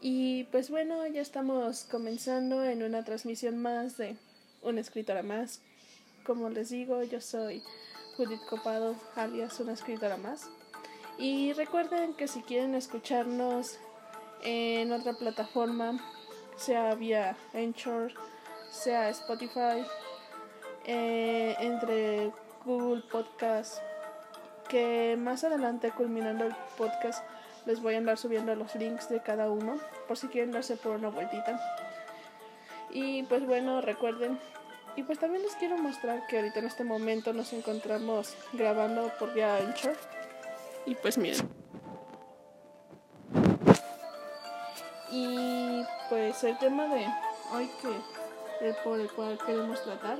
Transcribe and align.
Y 0.00 0.44
pues 0.44 0.70
bueno, 0.70 1.06
ya 1.06 1.22
estamos 1.22 1.84
comenzando 1.84 2.64
en 2.64 2.82
una 2.82 3.04
transmisión 3.04 3.58
más 3.58 3.96
de 3.96 4.16
una 4.62 4.80
escritora 4.80 5.22
más. 5.22 5.60
Como 6.24 6.48
les 6.50 6.70
digo, 6.70 7.02
yo 7.02 7.20
soy 7.20 7.62
Judith 8.16 8.44
Copado, 8.48 8.94
alias 9.14 9.58
una 9.60 9.72
escritora 9.72 10.16
más. 10.16 10.48
Y 11.18 11.52
recuerden 11.54 12.14
que 12.14 12.28
si 12.28 12.42
quieren 12.42 12.74
escucharnos 12.74 13.78
en 14.42 14.92
otra 14.92 15.14
plataforma, 15.14 15.98
sea 16.56 16.94
vía 16.94 17.36
Anchor, 17.54 18.12
sea 18.70 19.08
Spotify, 19.10 19.82
eh, 20.84 21.56
entre 21.58 22.32
Google 22.64 23.02
Podcast, 23.10 23.78
que 24.68 25.16
más 25.18 25.44
adelante 25.44 25.90
culminando 25.90 26.44
el 26.44 26.54
podcast 26.76 27.24
les 27.66 27.82
voy 27.82 27.94
a 27.94 27.98
andar 27.98 28.16
subiendo 28.16 28.54
los 28.54 28.74
links 28.76 29.08
de 29.08 29.20
cada 29.20 29.50
uno 29.50 29.78
por 30.06 30.16
si 30.16 30.28
quieren 30.28 30.52
darse 30.52 30.76
por 30.76 30.96
una 30.96 31.08
vueltita. 31.08 31.60
Y 32.90 33.24
pues 33.24 33.44
bueno, 33.44 33.80
recuerden. 33.80 34.38
Y 34.94 35.02
pues 35.02 35.18
también 35.18 35.42
les 35.42 35.54
quiero 35.56 35.76
mostrar 35.76 36.26
que 36.26 36.38
ahorita 36.38 36.60
en 36.60 36.66
este 36.66 36.84
momento 36.84 37.32
nos 37.32 37.52
encontramos 37.52 38.34
grabando 38.52 39.12
por 39.18 39.34
vía 39.34 39.56
Anchor. 39.56 39.96
Y 40.86 40.94
pues 40.94 41.18
miren. 41.18 41.46
Y 45.10 45.84
pues 46.08 46.42
el 46.44 46.56
tema 46.58 46.86
de 46.86 47.06
hoy 47.52 47.68
que 47.82 48.74
por 48.84 48.98
el 48.98 49.10
cual 49.10 49.38
queremos 49.44 49.82
tratar. 49.82 50.18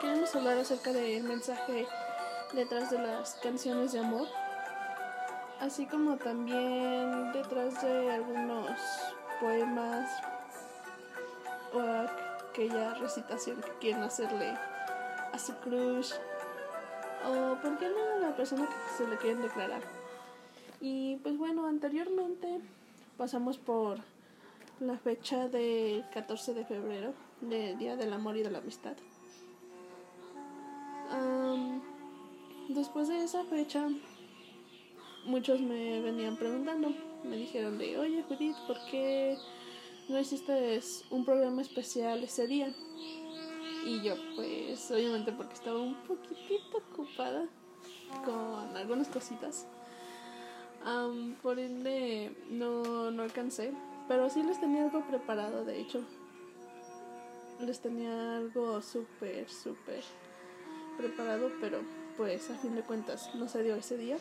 Queremos 0.00 0.34
hablar 0.36 0.58
acerca 0.58 0.92
del 0.92 1.22
mensaje 1.24 1.86
detrás 2.52 2.90
de 2.90 2.98
las 2.98 3.34
canciones 3.36 3.92
de 3.92 4.00
amor 4.00 4.28
así 5.62 5.86
como 5.86 6.16
también 6.16 7.32
detrás 7.32 7.80
de 7.82 8.10
algunos 8.10 8.68
poemas 9.40 10.10
o 11.72 11.80
aquella 12.50 12.94
recitación 12.94 13.60
que 13.60 13.70
quieren 13.80 14.02
hacerle 14.02 14.48
a 15.32 15.38
su 15.38 15.54
crush 15.60 16.14
o 17.24 17.54
por 17.62 17.78
qué 17.78 17.88
no 17.88 18.16
a 18.16 18.28
la 18.28 18.36
persona 18.36 18.66
que 18.66 18.96
se 18.96 19.08
le 19.08 19.16
quieren 19.18 19.40
declarar. 19.40 19.82
Y 20.80 21.16
pues 21.22 21.38
bueno, 21.38 21.66
anteriormente 21.66 22.58
pasamos 23.16 23.56
por 23.56 23.98
la 24.80 24.98
fecha 24.98 25.46
del 25.46 26.04
14 26.12 26.54
de 26.54 26.64
febrero, 26.64 27.14
del 27.40 27.78
Día 27.78 27.94
del 27.94 28.12
Amor 28.12 28.36
y 28.36 28.42
de 28.42 28.50
la 28.50 28.58
Amistad. 28.58 28.96
después 32.68 33.06
de 33.06 33.22
esa 33.22 33.44
fecha 33.44 33.86
muchos 35.24 35.60
me 35.60 36.00
venían 36.00 36.36
preguntando, 36.36 36.92
me 37.24 37.36
dijeron 37.36 37.78
de, 37.78 37.98
oye 37.98 38.24
Judith, 38.28 38.56
¿por 38.66 38.76
qué 38.90 39.36
no 40.08 40.18
hiciste 40.18 40.80
un 41.10 41.24
programa 41.24 41.62
especial 41.62 42.22
ese 42.24 42.46
día? 42.46 42.74
Y 43.84 44.00
yo, 44.02 44.14
pues, 44.36 44.90
obviamente 44.90 45.32
porque 45.32 45.54
estaba 45.54 45.80
un 45.80 45.94
poquitito 46.04 46.78
ocupada 46.78 47.48
con 48.24 48.76
algunas 48.76 49.08
cositas. 49.08 49.66
por 51.42 51.58
ende, 51.58 52.32
no, 52.48 53.10
no 53.10 53.22
alcancé. 53.22 53.72
Pero 54.08 54.28
sí 54.30 54.42
les 54.42 54.60
tenía 54.60 54.84
algo 54.84 55.06
preparado, 55.06 55.64
de 55.64 55.80
hecho. 55.80 56.04
Les 57.60 57.80
tenía 57.80 58.36
algo 58.36 58.82
súper, 58.82 59.48
súper 59.48 60.02
preparado, 60.96 61.50
pero 61.60 61.80
pues 62.16 62.50
a 62.50 62.58
fin 62.58 62.74
de 62.74 62.82
cuentas 62.82 63.34
no 63.34 63.48
se 63.48 63.62
dio 63.62 63.76
ese 63.76 63.96
día. 63.96 64.16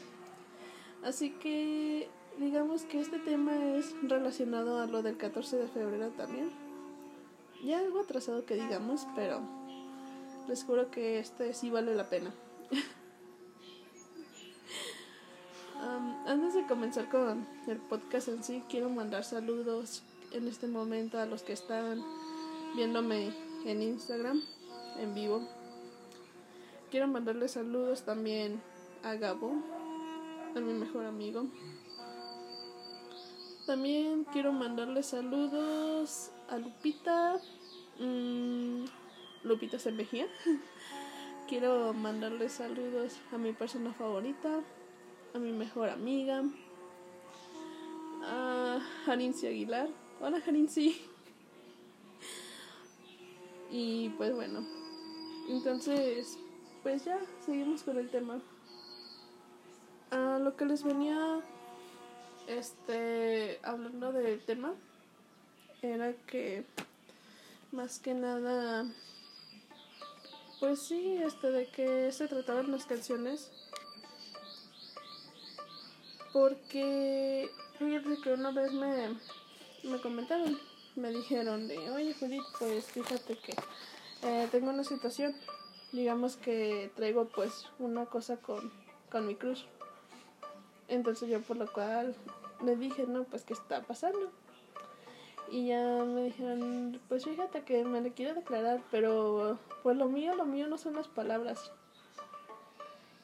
Así 1.04 1.32
que 1.32 2.10
digamos 2.38 2.84
que 2.84 3.00
este 3.00 3.20
tema 3.20 3.76
es 3.76 3.94
relacionado 4.04 4.80
a 4.80 4.88
lo 4.88 5.02
del 5.02 5.18
14 5.18 5.58
de 5.58 5.68
febrero 5.68 6.10
también. 6.10 6.52
Ya 7.64 7.80
algo 7.80 8.02
atrasado 8.02 8.46
que 8.46 8.56
digamos, 8.56 9.08
pero 9.16 9.42
les 10.48 10.64
juro 10.64 10.90
que 10.92 11.20
este 11.20 11.54
sí 11.54 11.70
vale 11.70 11.95
la 11.95 12.10
pena. 12.10 12.34
antes 16.28 16.54
de 16.54 16.66
comenzar 16.67 17.10
con 17.10 17.48
el 17.67 17.78
podcast 17.78 18.28
en 18.28 18.44
sí, 18.44 18.64
quiero 18.70 18.90
mandar 18.90 19.23
saludos 19.23 20.04
en 20.32 20.48
este 20.48 20.67
momento 20.67 21.20
a 21.20 21.26
los 21.26 21.44
que 21.44 21.54
están 21.54 22.04
viéndome 22.76 23.34
en 23.66 23.82
Instagram 23.82 24.42
en 24.98 25.14
vivo. 25.14 25.48
Quiero 26.90 27.08
mandarles 27.08 27.52
saludos 27.52 28.04
también 28.04 28.61
a 29.04 29.16
Gabo, 29.16 29.54
a 30.56 30.60
mi 30.60 30.73
mejor 30.73 31.06
amigo. 31.06 31.45
También 33.66 34.26
quiero 34.26 34.52
mandarle 34.52 35.04
saludos 35.04 36.32
a 36.50 36.58
Lupita. 36.58 37.39
Mm, 38.00 38.86
Lupita 39.44 39.80
se 39.80 39.92
mejía. 39.92 40.28
quiero 41.48 41.94
mandarle 41.94 42.50
saludos 42.50 43.17
a 43.32 43.38
mi 43.38 43.54
persona 43.54 43.94
favorita, 43.94 44.61
a 45.34 45.40
mi 45.40 45.52
mejor 45.52 45.90
amiga, 45.90 46.44
a 48.23 48.80
Jarinci 49.06 49.48
Aguilar. 49.48 49.90
Hola 50.20 50.42
Jarinci. 50.42 51.02
Y 53.73 54.10
pues 54.17 54.36
bueno, 54.36 54.67
entonces, 55.48 56.38
pues 56.84 57.06
ya, 57.06 57.22
seguimos 57.45 57.84
con 57.84 57.98
el 57.98 58.10
tema 58.10 58.42
lo 60.11 60.58
que 60.58 60.66
les 60.66 60.83
venía 60.83 61.39
este 62.48 63.60
hablando 63.64 64.11
del 64.11 64.44
tema 64.44 64.73
era 65.82 66.14
que 66.27 66.66
más 67.72 67.99
que 67.99 68.14
nada 68.14 68.86
pues 70.60 70.82
sí 70.82 71.17
este 71.23 71.52
de 71.52 71.67
que 71.67 72.11
se 72.11 72.27
trataban 72.27 72.72
las 72.72 72.86
canciones 72.86 73.49
porque 76.33 77.49
fíjate 77.80 78.22
que 78.22 78.33
una 78.33 78.52
vez 78.52 78.73
me, 78.73 79.16
me 79.83 80.02
comentaron 80.02 80.60
me 80.95 81.11
dijeron 81.11 81.67
de 81.67 81.78
oye 81.92 82.14
Judith 82.20 82.43
pues 82.60 82.86
fíjate 82.86 83.38
que 83.38 83.55
eh, 84.23 84.48
tengo 84.52 84.72
una 84.72 84.83
situación 84.83 85.36
digamos 85.93 86.36
que 86.36 86.92
traigo 86.95 87.30
pues 87.30 87.67
una 87.80 88.05
cosa 88.05 88.38
con, 88.38 88.72
con 89.10 89.26
mi 89.26 89.36
cruz 89.36 89.66
entonces 90.92 91.30
yo 91.30 91.42
por 91.42 91.58
lo 91.58 91.72
cual 91.72 92.16
le 92.64 92.76
dije, 92.76 93.06
no, 93.08 93.24
pues 93.24 93.44
qué 93.44 93.54
está 93.54 93.82
pasando. 93.82 94.30
Y 95.50 95.68
ya 95.68 95.82
me 96.06 96.26
dijeron, 96.26 97.00
pues 97.10 97.26
fíjate 97.26 97.64
que 97.64 97.84
me 97.84 98.02
le 98.02 98.12
quiero 98.12 98.36
declarar, 98.36 98.82
pero 98.92 99.58
pues 99.84 99.98
lo 99.98 100.08
mío, 100.08 100.36
lo 100.36 100.46
mío 100.46 100.68
no 100.68 100.78
son 100.78 100.96
las 100.96 101.08
palabras. 101.08 101.72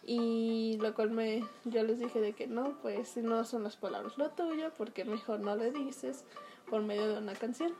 Y 0.03 0.77
lo 0.81 0.93
cual 0.93 1.11
me, 1.11 1.45
yo 1.65 1.83
les 1.83 1.99
dije 1.99 2.21
de 2.21 2.33
que 2.33 2.47
no, 2.47 2.77
pues 2.81 3.17
no 3.17 3.43
son 3.43 3.63
las 3.63 3.75
palabras 3.75 4.17
lo 4.17 4.29
tuyo, 4.29 4.71
porque 4.77 5.03
mejor 5.03 5.41
no 5.41 5.55
le 5.55 5.71
dices 5.71 6.23
por 6.69 6.81
medio 6.81 7.07
de 7.07 7.17
una 7.17 7.33
canción. 7.33 7.73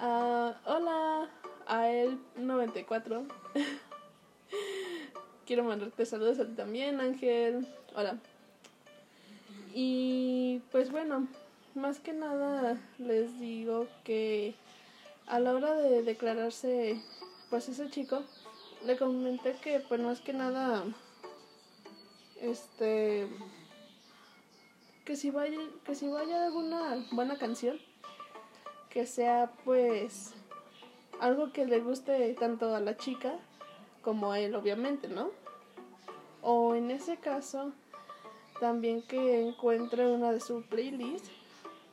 Uh, 0.00 0.52
hola, 0.64 1.28
a 1.66 1.90
él 1.90 2.20
94. 2.36 3.26
quiero 5.48 5.64
mandarte 5.64 6.04
saludos 6.04 6.38
a 6.40 6.44
ti 6.44 6.52
también, 6.52 7.00
Ángel. 7.00 7.66
Hola. 7.96 8.18
Y 9.74 10.60
pues 10.70 10.92
bueno, 10.92 11.26
más 11.74 12.00
que 12.00 12.12
nada 12.12 12.78
les 12.98 13.40
digo 13.40 13.86
que 14.04 14.54
a 15.26 15.40
la 15.40 15.54
hora 15.54 15.72
de 15.72 16.02
declararse, 16.02 17.00
pues 17.48 17.66
ese 17.70 17.88
chico, 17.88 18.22
le 18.84 18.98
comenté 18.98 19.54
que 19.62 19.80
pues 19.80 20.02
más 20.02 20.20
que 20.20 20.34
nada, 20.34 20.84
este, 22.42 23.26
que 25.06 25.16
si 25.16 25.30
vaya, 25.30 25.60
que 25.86 25.94
si 25.94 26.08
vaya 26.08 26.44
alguna 26.44 27.06
buena 27.12 27.38
canción, 27.38 27.78
que 28.90 29.06
sea 29.06 29.50
pues 29.64 30.34
algo 31.20 31.54
que 31.54 31.64
le 31.64 31.80
guste 31.80 32.34
tanto 32.34 32.74
a 32.74 32.80
la 32.80 32.98
chica 32.98 33.38
como 34.08 34.34
él, 34.34 34.54
obviamente, 34.54 35.06
¿no? 35.06 35.28
O 36.40 36.74
en 36.74 36.90
ese 36.90 37.18
caso, 37.18 37.72
también 38.58 39.02
que 39.02 39.46
encuentre 39.46 40.10
una 40.10 40.32
de 40.32 40.40
su 40.40 40.62
playlist 40.62 41.26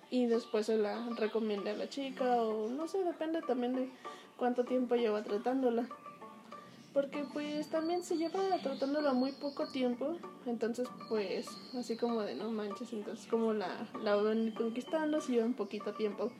y 0.09 0.25
después 0.25 0.67
se 0.67 0.77
la 0.77 1.09
recomiende 1.17 1.71
a 1.71 1.75
la 1.75 1.89
chica 1.89 2.41
o 2.41 2.69
no 2.69 2.87
sé, 2.87 3.03
depende 3.03 3.41
también 3.41 3.75
de 3.75 3.89
cuánto 4.37 4.63
tiempo 4.63 4.95
lleva 4.95 5.23
tratándola. 5.23 5.89
Porque 6.93 7.25
pues 7.33 7.69
también 7.69 8.01
se 8.01 8.15
lleva 8.15 8.39
tratándola 8.63 9.11
muy 9.11 9.33
poco 9.33 9.67
tiempo, 9.67 10.15
entonces 10.45 10.87
pues 11.09 11.47
así 11.77 11.97
como 11.97 12.21
de 12.21 12.35
no 12.35 12.49
manches, 12.49 12.93
entonces 12.93 13.27
como 13.27 13.51
la, 13.51 13.89
la 14.01 14.15
van 14.15 14.51
conquistando, 14.51 15.19
si 15.19 15.33
lleva 15.33 15.47
un 15.47 15.53
poquito 15.53 15.93
tiempo 15.93 16.31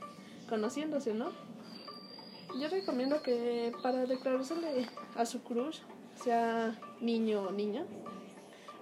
conociéndose, 0.48 1.14
¿no? 1.14 1.32
Yo 2.60 2.70
recomiendo 2.70 3.22
que 3.22 3.74
para 3.84 4.06
declarársele 4.06 4.88
a 5.16 5.26
su 5.26 5.44
crush, 5.44 5.80
sea 6.24 6.80
niño 7.02 7.44
o 7.44 7.52
niña, 7.52 7.86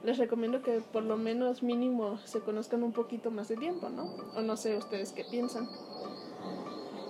les 0.03 0.17
recomiendo 0.17 0.61
que 0.61 0.81
por 0.81 1.03
lo 1.03 1.17
menos 1.17 1.63
mínimo 1.63 2.19
se 2.25 2.41
conozcan 2.41 2.83
un 2.83 2.91
poquito 2.91 3.31
más 3.31 3.47
de 3.47 3.57
tiempo, 3.57 3.89
¿no? 3.89 4.15
O 4.35 4.41
no 4.41 4.57
sé 4.57 4.77
ustedes 4.77 5.11
qué 5.11 5.23
piensan. 5.23 5.67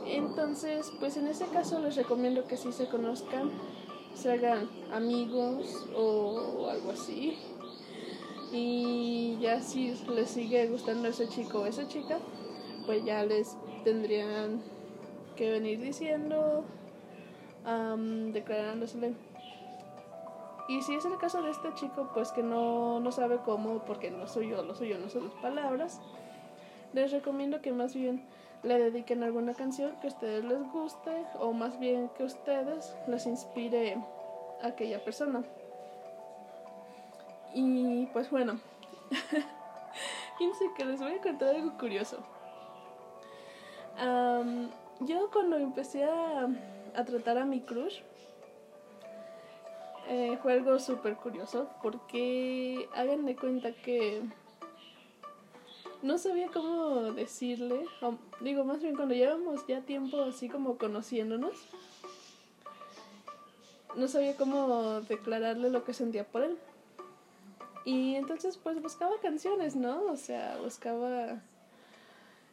Entonces, 0.05 0.91
pues 0.99 1.17
en 1.17 1.27
ese 1.27 1.47
caso 1.47 1.79
les 1.79 1.95
recomiendo 1.95 2.47
que 2.47 2.55
sí 2.55 2.71
se 2.71 2.87
conozcan, 2.87 3.51
se 4.15 4.31
hagan 4.31 4.69
amigos 4.93 5.87
o 5.95 6.69
algo 6.69 6.91
así. 6.91 7.37
Y 8.53 9.37
ya 9.41 9.61
si 9.61 9.95
les 10.15 10.29
sigue 10.29 10.67
gustando 10.67 11.07
ese 11.07 11.27
chico 11.27 11.59
o 11.61 11.65
esa 11.65 11.87
chica, 11.87 12.19
pues 12.85 13.03
ya 13.03 13.25
les 13.25 13.57
tendrían 13.83 14.61
que 15.35 15.51
venir 15.51 15.79
diciendo, 15.79 16.63
um, 17.65 18.31
declarándosele 18.31 19.13
y 20.67 20.81
si 20.81 20.95
es 20.95 21.05
el 21.05 21.17
caso 21.17 21.41
de 21.41 21.51
este 21.51 21.73
chico, 21.73 22.09
pues 22.13 22.31
que 22.31 22.41
no, 22.41 22.99
no 22.99 23.11
sabe 23.11 23.39
cómo, 23.43 23.79
porque 23.79 24.11
no 24.11 24.27
soy 24.27 24.49
yo, 24.49 24.63
lo 24.63 24.75
soy 24.75 24.89
yo, 24.89 24.97
no 24.97 25.09
son 25.09 25.25
las 25.25 25.33
palabras, 25.35 25.99
les 26.93 27.11
recomiendo 27.11 27.61
que 27.61 27.73
más 27.73 27.93
bien 27.93 28.25
le 28.63 28.79
dediquen 28.79 29.23
alguna 29.23 29.53
canción 29.53 29.93
que 29.99 30.07
a 30.07 30.09
ustedes 30.09 30.45
les 30.45 30.63
guste 30.71 31.25
o 31.39 31.51
más 31.51 31.77
bien 31.79 32.09
que 32.17 32.23
ustedes 32.23 32.95
les 33.07 33.25
inspire 33.25 33.97
aquella 34.61 35.03
persona. 35.03 35.43
Y 37.53 38.05
pues 38.07 38.31
bueno, 38.31 38.57
fíjense 40.37 40.65
que 40.77 40.85
les 40.85 41.01
voy 41.01 41.11
a 41.11 41.21
contar 41.21 41.55
algo 41.55 41.77
curioso. 41.77 42.19
Yo 45.05 45.29
cuando 45.31 45.57
empecé 45.57 46.03
a, 46.03 46.47
a 46.95 47.05
tratar 47.05 47.37
a 47.37 47.45
mi 47.45 47.61
crush, 47.61 48.01
eh, 50.09 50.37
fue 50.41 50.53
algo 50.53 50.79
súper 50.79 51.15
curioso 51.15 51.69
porque 51.81 52.89
hagan 52.93 53.25
de 53.25 53.35
cuenta 53.35 53.71
que 53.73 54.21
no 56.01 56.17
sabía 56.17 56.49
cómo 56.49 57.13
decirle, 57.13 57.85
digo 58.41 58.65
más 58.65 58.81
bien 58.81 58.95
cuando 58.95 59.15
llevamos 59.15 59.65
ya 59.65 59.81
tiempo 59.81 60.21
así 60.21 60.49
como 60.49 60.77
conociéndonos, 60.77 61.53
no 63.95 64.07
sabía 64.09 64.35
cómo 64.35 65.01
declararle 65.01 65.69
lo 65.69 65.85
que 65.85 65.93
sentía 65.93 66.25
por 66.25 66.43
él. 66.43 66.57
Y 67.85 68.15
entonces 68.15 68.57
pues 68.57 68.81
buscaba 68.81 69.13
canciones, 69.21 69.75
¿no? 69.75 70.03
O 70.05 70.17
sea, 70.17 70.57
buscaba 70.61 71.41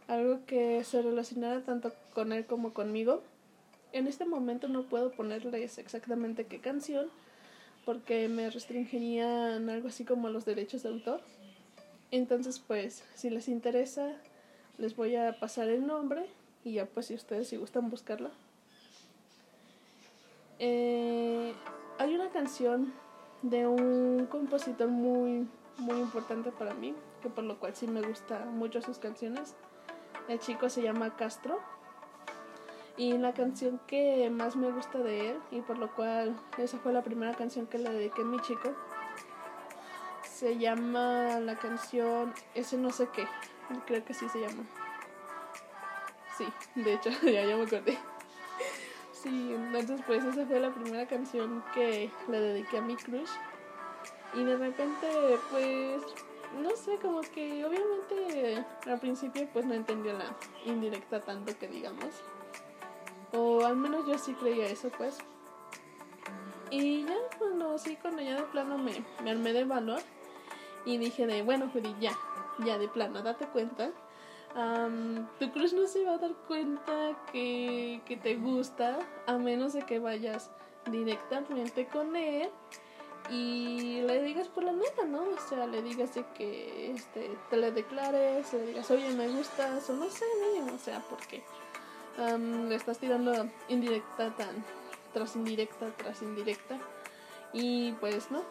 algo 0.07 0.45
que 0.47 0.85
se 0.85 1.03
relacionara 1.03 1.63
tanto 1.63 1.93
con 2.15 2.33
él 2.33 2.47
como 2.47 2.73
conmigo. 2.73 3.23
En 3.93 4.07
este 4.07 4.25
momento 4.25 4.69
no 4.69 4.85
puedo 4.85 5.11
ponerles 5.13 5.79
exactamente 5.79 6.47
qué 6.47 6.61
canción, 6.61 7.09
porque 7.85 8.29
me 8.29 8.51
restringirían 8.51 9.69
algo 9.69 9.89
así 9.89 10.05
como 10.05 10.29
los 10.29 10.45
derechos 10.45 10.83
de 10.83 10.91
autor. 10.91 11.21
Entonces, 12.11 12.59
pues, 12.59 13.05
si 13.15 13.31
les 13.31 13.49
interesa, 13.49 14.13
les 14.79 14.97
voy 14.97 15.17
a 15.17 15.39
pasar 15.39 15.69
el 15.69 15.87
nombre 15.87 16.27
y 16.65 16.73
ya 16.75 16.87
pues 16.87 17.07
si 17.07 17.15
ustedes 17.15 17.49
si 17.49 17.57
gustan 17.57 17.91
buscarla. 17.91 18.31
Eh, 20.59 21.55
hay 21.99 22.15
una 22.15 22.31
canción 22.31 22.93
de 23.43 23.67
un 23.67 24.27
compositor 24.27 24.89
muy, 24.89 25.49
muy 25.79 25.99
importante 25.99 26.51
para 26.51 26.75
mí, 26.75 26.95
que 27.23 27.29
por 27.31 27.45
lo 27.45 27.59
cual 27.59 27.75
sí 27.75 27.87
me 27.87 28.03
gusta 28.03 28.45
mucho 28.47 28.83
sus 28.83 28.99
canciones. 28.99 29.55
El 30.29 30.39
chico 30.39 30.69
se 30.69 30.83
llama 30.83 31.17
Castro 31.17 31.61
y 33.01 33.17
la 33.17 33.33
canción 33.33 33.81
que 33.87 34.29
más 34.29 34.57
me 34.57 34.71
gusta 34.71 34.99
de 34.99 35.31
él, 35.31 35.39
y 35.51 35.63
por 35.63 35.79
lo 35.79 35.91
cual 35.95 36.39
esa 36.59 36.77
fue 36.81 36.93
la 36.93 37.03
primera 37.03 37.33
canción 37.33 37.67
que 37.67 37.79
le 37.79 37.89
dediqué 37.89 38.21
a 38.21 38.25
mi 38.27 38.39
chico, 38.41 38.75
se 40.23 40.59
llama 40.59 41.41
la 41.41 41.57
canción 41.57 42.35
Ese 42.55 42.77
no 42.77 42.91
sé 42.91 43.09
qué. 43.11 43.27
Creo 43.87 44.05
que 44.05 44.13
sí 44.13 44.29
se 44.29 44.41
llama. 44.41 44.65
Sí, 46.37 46.47
de 46.75 46.93
hecho, 46.93 47.09
ya, 47.23 47.47
ya 47.47 47.57
me 47.57 47.63
acordé. 47.63 47.97
Sí, 49.13 49.55
entonces 49.55 50.03
pues 50.07 50.23
esa 50.23 50.45
fue 50.45 50.61
la 50.61 50.71
primera 50.71 51.07
canción 51.07 51.65
que 51.73 52.11
le 52.29 52.39
dediqué 52.39 52.79
a 52.79 52.83
mi 52.83 52.97
crush. 52.97 53.31
Y 54.35 54.45
de 54.45 54.59
repente 54.59 55.39
pues 55.51 56.03
no 56.61 56.77
sé, 56.77 56.97
como 57.01 57.23
que 57.23 57.65
obviamente 57.65 58.63
al 58.87 59.01
principio 59.01 59.49
pues 59.55 59.65
no 59.65 59.73
entendía 59.73 60.13
la 60.13 60.37
indirecta 60.67 61.23
tanto 61.23 61.59
que 61.59 61.67
digamos. 61.67 62.23
O 63.33 63.65
al 63.65 63.77
menos 63.77 64.07
yo 64.07 64.19
sí 64.19 64.35
creía 64.35 64.67
eso, 64.67 64.91
pues. 64.97 65.19
Y 66.71 67.05
ya 67.05 67.17
cuando 67.39 67.79
sí, 67.79 67.97
cuando 68.01 68.23
ya 68.23 68.37
de 68.37 68.43
plano 68.45 68.79
me, 68.79 69.05
me 69.23 69.31
armé 69.31 69.53
de 69.53 69.65
valor 69.65 70.01
y 70.85 70.99
dije 70.99 71.27
de, 71.27 71.43
bueno, 71.43 71.69
Judy, 71.73 71.95
ya, 72.01 72.17
ya 72.65 72.79
de 72.79 72.89
plano, 72.89 73.23
date 73.23 73.47
cuenta. 73.47 73.91
tu 75.39 75.53
crush 75.53 75.73
no 75.73 75.87
se 75.87 76.05
va 76.05 76.15
a 76.15 76.19
dar 76.19 76.35
cuenta 76.47 77.17
que, 77.33 78.01
que 78.07 78.17
te 78.17 78.37
gusta 78.37 78.99
a 79.27 79.37
menos 79.39 79.73
de 79.73 79.83
que 79.83 79.99
vayas 79.99 80.51
directamente 80.91 81.87
con 81.89 82.17
él 82.17 82.51
y 83.29 84.01
le 84.03 84.23
digas 84.23 84.49
por 84.49 84.65
la 84.65 84.73
neta, 84.73 85.05
¿no? 85.05 85.23
O 85.23 85.49
sea, 85.49 85.67
le 85.67 85.83
digas 85.83 86.15
de 86.15 86.25
que 86.35 86.93
este, 86.93 87.31
te 87.49 87.57
le 87.57 87.71
declares, 87.71 88.53
le 88.53 88.67
digas, 88.67 88.91
oye, 88.91 89.11
me 89.11 89.29
gustas, 89.29 89.89
o 89.91 89.93
no 89.93 90.09
sé, 90.09 90.25
mínimo, 90.41 90.75
o 90.75 90.79
sea, 90.79 91.01
porque 91.09 91.43
le 92.19 92.75
estás 92.75 92.99
tirando 92.99 93.49
indirecta 93.69 94.31
tan 94.37 94.65
tras 95.13 95.37
indirecta 95.37 95.91
tras 95.97 96.23
indirecta 96.23 96.79
y 97.53 97.93
pues 97.93 98.31
no, 98.31 98.43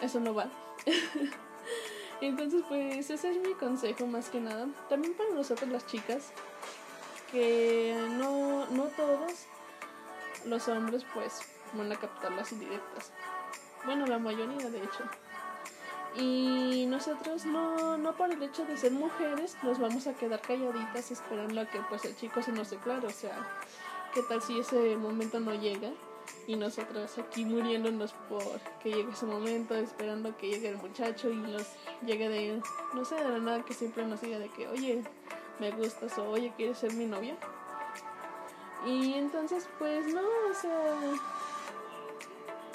eso 0.00 0.20
no 0.20 0.34
va. 0.34 0.48
Entonces 2.20 2.62
pues 2.68 3.10
ese 3.10 3.30
es 3.30 3.38
mi 3.38 3.54
consejo 3.54 4.06
más 4.06 4.28
que 4.28 4.40
nada. 4.40 4.66
También 4.88 5.14
para 5.14 5.30
nosotros 5.30 5.70
las 5.70 5.86
chicas, 5.86 6.32
que 7.30 7.94
no, 8.18 8.66
no 8.70 8.84
todos 8.84 9.46
los 10.46 10.68
hombres 10.68 11.04
pues 11.14 11.40
van 11.74 11.92
a 11.92 11.96
captar 11.96 12.32
las 12.32 12.52
indirectas. 12.52 13.12
Bueno, 13.84 14.06
la 14.06 14.18
mayoría 14.18 14.68
de 14.70 14.78
hecho. 14.78 15.04
Y 16.16 16.86
nosotros 16.88 17.44
no, 17.44 17.96
no 17.98 18.14
por 18.14 18.32
el 18.32 18.42
hecho 18.42 18.64
de 18.64 18.76
ser 18.76 18.92
mujeres 18.92 19.56
nos 19.62 19.78
vamos 19.78 20.06
a 20.06 20.14
quedar 20.14 20.40
calladitas 20.40 21.10
esperando 21.10 21.60
a 21.60 21.66
que 21.66 21.78
pues 21.88 22.04
el 22.04 22.16
chico 22.16 22.42
se 22.42 22.52
nos 22.52 22.70
declare. 22.70 23.06
O 23.06 23.10
sea, 23.10 23.36
¿qué 24.14 24.22
tal 24.22 24.42
si 24.42 24.58
ese 24.58 24.96
momento 24.96 25.38
no 25.38 25.54
llega? 25.54 25.90
Y 26.46 26.56
nosotros 26.56 27.18
aquí 27.18 27.44
muriéndonos 27.44 28.12
por 28.28 28.42
que 28.82 28.90
llegue 28.90 29.12
ese 29.12 29.26
momento, 29.26 29.74
esperando 29.74 30.36
que 30.36 30.48
llegue 30.48 30.68
el 30.68 30.76
muchacho 30.76 31.30
y 31.30 31.36
nos 31.36 31.66
llegue 32.04 32.28
de, 32.28 32.62
no 32.94 33.04
sé, 33.04 33.14
de 33.16 33.28
la 33.28 33.38
nada 33.38 33.64
que 33.64 33.74
siempre 33.74 34.04
nos 34.04 34.20
diga 34.20 34.38
de 34.38 34.48
que, 34.50 34.66
oye, 34.68 35.02
me 35.58 35.70
gustas 35.72 36.16
o 36.18 36.30
oye, 36.30 36.52
¿quieres 36.56 36.78
ser 36.78 36.92
mi 36.94 37.06
novia? 37.06 37.36
Y 38.86 39.14
entonces, 39.14 39.68
pues 39.78 40.06
no, 40.14 40.22
o 40.22 40.54
sea, 40.54 40.70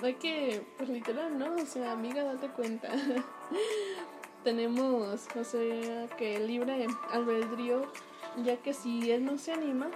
hay 0.05 0.15
que, 0.15 0.65
pues 0.77 0.89
literal, 0.89 1.37
¿no? 1.37 1.55
O 1.55 1.65
sea, 1.65 1.91
amiga, 1.91 2.23
date 2.23 2.49
cuenta. 2.49 2.89
Tenemos, 4.43 5.27
o 5.35 5.43
sea, 5.43 6.07
que 6.17 6.39
libre 6.39 6.87
albedrío, 7.11 7.83
ya 8.43 8.57
que 8.57 8.73
si 8.73 9.11
él 9.11 9.23
no 9.23 9.37
se 9.37 9.53
anima, 9.53 9.89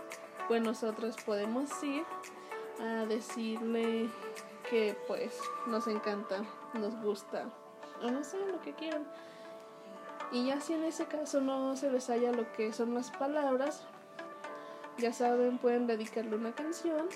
pues 0.48 0.62
nosotros 0.62 1.16
podemos 1.26 1.84
ir 1.84 2.04
a 2.80 3.06
decirle 3.06 4.10
que 4.70 4.96
pues 5.08 5.38
nos 5.66 5.88
encanta, 5.88 6.44
nos 6.74 6.96
gusta, 7.02 7.50
o 8.02 8.10
no 8.10 8.24
sé, 8.24 8.38
lo 8.46 8.62
que 8.62 8.74
quieran. 8.74 9.06
Y 10.32 10.48
ya 10.48 10.62
si 10.62 10.74
en 10.74 10.84
ese 10.84 11.06
caso 11.06 11.42
no 11.42 11.76
se 11.76 11.90
les 11.90 12.10
halla 12.10 12.32
lo 12.32 12.52
que 12.54 12.72
son 12.72 12.94
las 12.94 13.12
palabras, 13.12 13.86
ya 14.98 15.12
saben, 15.14 15.58
pueden 15.58 15.88
dedicarle 15.88 16.36
una 16.36 16.54
canción 16.54 17.08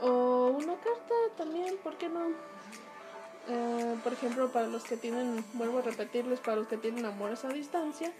o 0.00 0.48
una 0.48 0.74
carta 0.74 1.14
también, 1.36 1.76
¿por 1.82 1.96
qué 1.96 2.08
no? 2.08 2.28
Eh, 3.48 3.96
por 4.02 4.12
ejemplo, 4.12 4.50
para 4.50 4.66
los 4.68 4.84
que 4.84 4.96
tienen, 4.96 5.44
vuelvo 5.54 5.78
a 5.78 5.82
repetirles, 5.82 6.40
para 6.40 6.56
los 6.56 6.68
que 6.68 6.76
tienen 6.76 7.04
amores 7.04 7.44
a 7.44 7.48
distancia. 7.48 8.12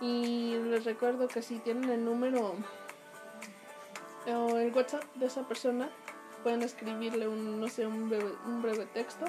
Y 0.00 0.54
les 0.64 0.84
recuerdo 0.84 1.28
que 1.28 1.42
si 1.42 1.58
tienen 1.58 1.90
el 1.90 2.04
número 2.04 2.54
o 4.26 4.56
el 4.58 4.72
WhatsApp 4.74 5.04
de 5.14 5.26
esa 5.26 5.46
persona, 5.48 5.90
pueden 6.42 6.62
escribirle 6.62 7.28
un, 7.28 7.60
no 7.60 7.68
sé, 7.68 7.86
un 7.86 8.08
breve, 8.08 8.32
un 8.46 8.62
breve 8.62 8.86
texto 8.86 9.26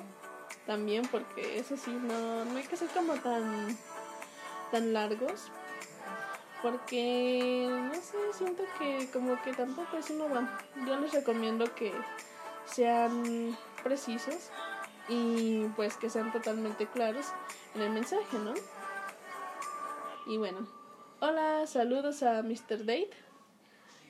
también, 0.66 1.08
porque 1.08 1.58
eso 1.58 1.78
sí, 1.78 1.92
no, 1.92 2.46
no 2.46 2.58
hay 2.58 2.64
que 2.64 2.78
ser 2.78 2.90
como 2.90 3.14
tan, 3.16 3.76
tan 4.72 4.94
largos, 4.94 5.52
porque, 6.62 7.68
no 7.70 7.94
sé, 7.96 8.18
siento 8.34 8.64
que 8.78 9.10
como 9.12 9.42
que 9.42 9.54
tampoco 9.54 9.98
es 9.98 10.10
uno 10.10 10.30
va. 10.30 10.60
Yo 10.86 11.00
les 11.00 11.14
recomiendo 11.14 11.74
que 11.74 11.94
sean 12.66 13.58
precisos 13.84 14.50
y 15.08 15.66
pues 15.76 15.96
que 15.96 16.10
sean 16.10 16.32
totalmente 16.32 16.86
claros 16.88 17.28
en 17.76 17.82
el 17.82 17.92
mensaje, 17.92 18.38
¿no? 18.38 18.54
Y 20.28 20.38
bueno, 20.38 20.68
hola, 21.22 21.66
saludos 21.66 22.24
a 22.24 22.44
Mr. 22.44 22.80
Date. 22.80 23.12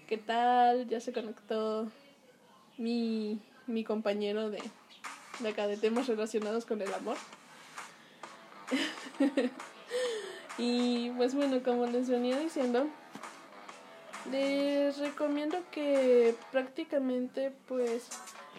¿Qué 0.07 0.17
tal? 0.17 0.87
Ya 0.87 0.99
se 0.99 1.13
conectó 1.13 1.87
mi, 2.77 3.39
mi 3.67 3.83
compañero 3.83 4.49
de, 4.49 4.63
de 5.39 5.49
acá 5.49 5.67
de 5.67 5.77
temas 5.77 6.07
relacionados 6.07 6.65
con 6.65 6.81
el 6.81 6.91
amor. 6.93 7.17
y 10.59 11.09
pues 11.11 11.33
bueno, 11.33 11.63
como 11.63 11.85
les 11.85 12.09
venía 12.09 12.37
diciendo, 12.37 12.85
les 14.29 14.97
recomiendo 14.97 15.57
que 15.71 16.35
prácticamente 16.51 17.53
pues 17.67 18.09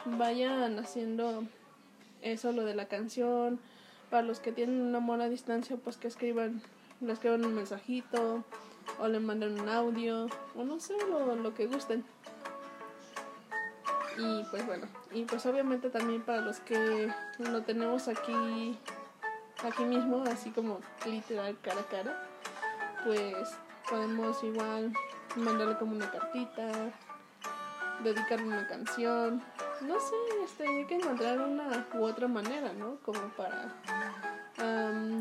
vayan 0.06 0.78
haciendo 0.78 1.44
eso, 2.22 2.52
lo 2.52 2.64
de 2.64 2.74
la 2.74 2.86
canción. 2.86 3.60
Para 4.08 4.22
los 4.22 4.40
que 4.40 4.50
tienen 4.50 4.80
un 4.80 4.94
amor 4.96 5.20
a 5.20 5.28
distancia, 5.28 5.76
pues 5.76 5.96
que 5.96 6.08
escriban, 6.08 6.62
le 7.00 7.12
escriban 7.12 7.44
un 7.44 7.54
mensajito 7.54 8.44
o 8.98 9.06
le 9.06 9.20
manden 9.20 9.60
un 9.60 9.68
audio 9.68 10.26
o 10.56 10.64
no 10.64 10.80
sé, 10.80 10.94
lo, 11.08 11.36
lo 11.36 11.54
que 11.54 11.66
gusten. 11.66 12.02
Y 14.18 14.42
pues 14.50 14.66
bueno, 14.66 14.86
y 15.12 15.24
pues 15.24 15.44
obviamente 15.46 15.90
también 15.90 16.22
para 16.22 16.40
los 16.40 16.60
que 16.60 17.12
lo 17.38 17.62
tenemos 17.62 18.08
aquí, 18.08 18.76
aquí 19.64 19.84
mismo, 19.84 20.22
así 20.24 20.50
como 20.50 20.80
literal 21.06 21.56
cara 21.62 21.80
a 21.80 21.84
cara, 21.84 22.22
pues 23.04 23.56
podemos 23.88 24.42
igual 24.42 24.92
mandarle 25.36 25.76
como 25.76 25.92
una 25.92 26.10
cartita, 26.10 26.70
dedicarle 28.02 28.46
una 28.46 28.66
canción, 28.66 29.42
no 29.82 30.00
sé, 30.00 30.14
este, 30.44 30.66
hay 30.66 30.86
que 30.86 30.96
encontrar 30.96 31.38
una 31.40 31.86
u 31.94 32.04
otra 32.04 32.28
manera, 32.28 32.72
¿no? 32.72 32.96
Como 33.04 33.20
para 33.36 33.74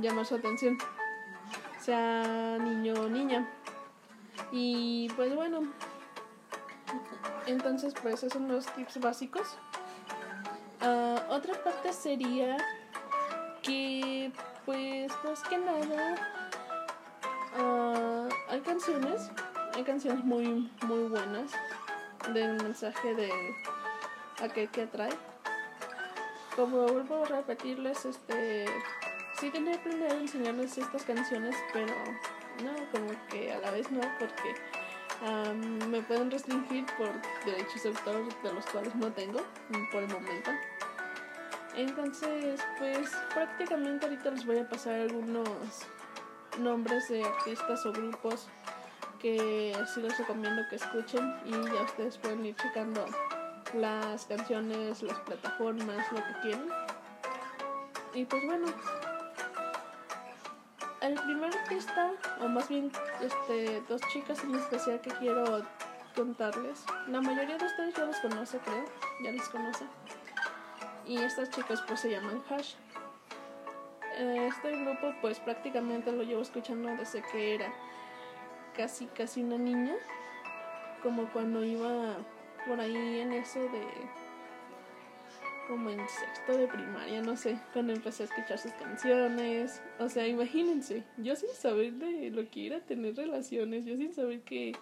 llamar 0.01 0.25
su 0.25 0.35
atención, 0.35 0.77
sea 1.79 2.57
niño 2.59 2.93
o 2.93 3.09
niña. 3.09 3.49
Y 4.51 5.09
pues 5.15 5.33
bueno, 5.35 5.61
entonces 7.45 7.93
pues 8.01 8.15
esos 8.15 8.33
son 8.33 8.47
los 8.47 8.65
tips 8.73 8.99
básicos. 8.99 9.57
Uh, 10.81 11.33
otra 11.33 11.61
parte 11.61 11.91
sería 11.91 12.57
que 13.69 14.31
pues 14.65 15.11
más 15.23 15.43
que 15.43 15.57
nada 15.57 16.15
uh, 17.59 18.29
hay 18.49 18.61
canciones, 18.61 19.29
hay 19.75 19.83
canciones 19.83 20.23
muy 20.23 20.71
muy 20.87 21.03
buenas 21.03 21.51
del 22.33 22.55
mensaje 22.63 23.13
de 23.13 23.31
aquel 24.41 24.69
que 24.69 24.83
atrae. 24.83 25.11
Como 26.55 26.87
vuelvo 26.87 27.23
a 27.23 27.27
repetirles, 27.27 28.05
este 28.05 28.65
sí 29.39 29.51
tenía 29.51 29.81
planeado 29.81 30.19
enseñarles 30.19 30.77
estas 30.77 31.03
canciones, 31.03 31.55
pero 31.71 31.93
no, 32.63 32.73
como 32.91 33.11
que 33.29 33.53
a 33.53 33.59
la 33.59 33.71
vez 33.71 33.89
no, 33.91 34.01
porque 34.17 34.55
me 35.87 36.01
pueden 36.01 36.31
restringir 36.31 36.85
por 36.97 37.09
derechos 37.45 37.83
de 37.83 37.89
autor 37.89 38.41
de 38.41 38.53
los 38.53 38.65
cuales 38.65 38.95
no 38.95 39.11
tengo 39.11 39.41
por 39.91 40.03
el 40.03 40.09
momento. 40.09 40.51
Entonces, 41.79 42.59
pues 42.77 43.09
prácticamente 43.33 44.05
ahorita 44.05 44.31
les 44.31 44.45
voy 44.45 44.57
a 44.57 44.67
pasar 44.67 44.99
algunos 44.99 45.47
nombres 46.59 47.07
de 47.07 47.23
artistas 47.23 47.85
o 47.85 47.93
grupos 47.93 48.49
que 49.17 49.73
sí 49.93 50.01
les 50.01 50.17
recomiendo 50.17 50.61
que 50.69 50.75
escuchen 50.75 51.37
y 51.45 51.51
ya 51.51 51.81
ustedes 51.83 52.17
pueden 52.17 52.45
ir 52.45 52.55
checando 52.57 53.05
las 53.73 54.25
canciones, 54.25 55.01
las 55.03 55.19
plataformas, 55.19 56.11
lo 56.11 56.17
que 56.17 56.39
quieran. 56.41 56.67
Y 58.13 58.25
pues 58.25 58.45
bueno, 58.45 58.67
el 60.99 61.13
primer 61.13 61.55
artista, 61.55 62.11
o 62.41 62.49
más 62.49 62.67
bien 62.67 62.91
este, 63.21 63.81
dos 63.87 64.01
chicas 64.11 64.43
en 64.43 64.55
especial 64.55 64.99
que 64.99 65.11
quiero 65.11 65.63
contarles. 66.13 66.83
La 67.07 67.21
mayoría 67.21 67.57
de 67.57 67.65
ustedes 67.65 67.95
ya 67.95 68.03
los 68.03 68.17
conoce, 68.17 68.57
creo, 68.57 68.83
ya 69.23 69.31
les 69.31 69.47
conoce. 69.47 69.85
Y 71.09 71.17
estas 71.17 71.49
chicas 71.49 71.81
pues 71.87 72.01
se 72.01 72.11
llaman 72.11 72.43
Hash. 72.47 72.75
Este 74.19 74.71
grupo 74.83 75.11
pues 75.21 75.39
prácticamente 75.39 76.11
lo 76.11 76.21
llevo 76.21 76.43
escuchando 76.43 76.87
desde 76.89 77.23
que 77.31 77.55
era 77.55 77.73
casi 78.77 79.07
casi 79.07 79.41
una 79.41 79.57
niña, 79.57 79.95
como 81.01 81.25
cuando 81.33 81.65
iba 81.65 82.15
por 82.67 82.79
ahí 82.79 83.21
en 83.21 83.33
eso 83.33 83.59
de 83.59 83.87
como 85.67 85.89
en 85.89 85.99
sexto 86.07 86.57
de 86.57 86.67
primaria, 86.67 87.21
no 87.21 87.35
sé, 87.35 87.59
cuando 87.73 87.93
empecé 87.93 88.23
a 88.23 88.25
escuchar 88.27 88.59
sus 88.59 88.71
canciones. 88.73 89.81
O 89.97 90.09
sea, 90.09 90.27
imagínense, 90.27 91.03
yo 91.17 91.35
sin 91.35 91.49
saber 91.49 91.93
de 91.93 92.29
lo 92.29 92.47
que 92.51 92.67
era 92.67 92.81
tener 92.81 93.15
relaciones, 93.15 93.83
yo 93.85 93.95
sin 93.97 94.13
saber 94.13 94.41
que 94.41 94.75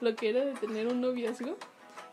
lo 0.00 0.14
que 0.14 0.30
era 0.30 0.44
de 0.44 0.54
tener 0.54 0.86
un 0.86 1.00
noviazgo. 1.00 1.56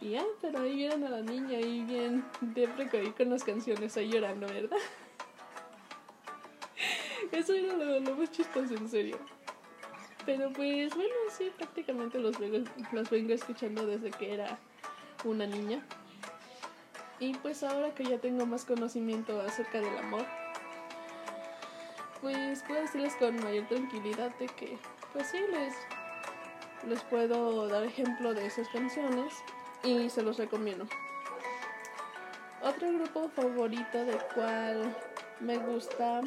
Y 0.01 0.11
ya, 0.11 0.23
pero 0.41 0.61
ahí 0.61 0.75
vieron 0.75 1.03
a 1.03 1.09
la 1.09 1.21
niña 1.21 1.57
ahí 1.57 1.81
bien 1.81 2.23
de 2.41 2.69
ahí 2.93 3.11
con 3.11 3.29
las 3.29 3.43
canciones 3.43 3.97
ahí 3.97 4.09
llorando, 4.09 4.47
¿verdad? 4.47 4.77
Eso 7.31 7.53
era 7.53 7.73
lo, 7.73 7.99
lo, 7.99 8.15
más 8.15 8.31
chistoso, 8.31 8.75
en 8.75 8.89
serio. 8.89 9.17
Pero 10.25 10.51
pues 10.53 10.95
bueno, 10.95 11.13
sí, 11.37 11.51
prácticamente 11.57 12.19
los 12.19 12.39
los 12.39 13.09
vengo 13.09 13.33
escuchando 13.33 13.85
desde 13.85 14.11
que 14.11 14.33
era 14.33 14.57
una 15.25 15.45
niña. 15.45 15.83
Y 17.19 17.33
pues 17.33 17.63
ahora 17.63 17.93
que 17.93 18.05
ya 18.05 18.19
tengo 18.19 18.45
más 18.45 18.63
conocimiento 18.63 19.41
acerca 19.41 19.81
del 19.81 19.97
amor, 19.97 20.25
pues 22.21 22.63
puedo 22.63 22.81
decirles 22.81 23.15
con 23.15 23.35
mayor 23.43 23.67
tranquilidad 23.67 24.33
de 24.37 24.47
que, 24.47 24.77
pues 25.11 25.27
sí, 25.27 25.39
les, 25.51 25.73
les 26.87 27.03
puedo 27.03 27.67
dar 27.67 27.83
ejemplo 27.83 28.33
de 28.33 28.45
esas 28.45 28.69
canciones 28.69 29.33
y 29.83 30.09
se 30.09 30.21
los 30.21 30.37
recomiendo. 30.37 30.85
Otro 32.61 32.91
grupo 32.91 33.29
favorito 33.29 34.05
del 34.05 34.19
cual 34.33 34.95
me 35.39 35.57
gusta 35.57 36.21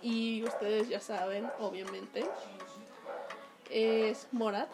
y 0.00 0.42
ustedes 0.44 0.88
ya 0.88 1.00
saben, 1.00 1.50
obviamente, 1.58 2.24
es 3.70 4.28
Morat. 4.32 4.68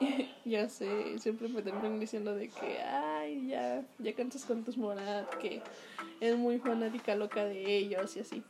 ya 0.44 0.68
sé, 0.68 1.18
siempre 1.18 1.48
me 1.48 1.62
terminan 1.62 2.00
diciendo 2.00 2.34
de 2.34 2.48
que, 2.48 2.80
ay, 2.80 3.48
ya, 3.48 3.84
ya 3.98 4.14
cantas 4.14 4.44
con 4.44 4.64
tus 4.64 4.76
moradas, 4.76 5.28
que 5.40 5.62
es 6.20 6.36
muy 6.36 6.58
fanática 6.58 7.14
loca 7.14 7.44
de 7.44 7.76
ellos 7.76 8.16
y 8.16 8.20
así. 8.20 8.42